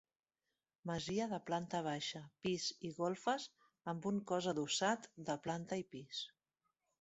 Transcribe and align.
Masia 0.91 1.27
de 1.33 1.37
planta 1.49 1.81
baixa, 1.87 2.21
pis 2.47 2.65
i 2.89 2.91
golfes 3.01 3.45
amb 3.93 4.09
un 4.13 4.19
cos 4.33 4.49
adossat 4.53 5.07
de 5.29 5.37
planta 5.45 5.81
i 5.85 5.87
pis. 5.95 6.25